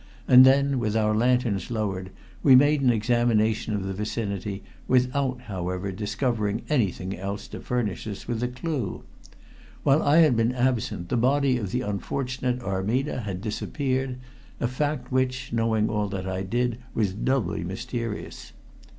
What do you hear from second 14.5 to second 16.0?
a fact which, knowing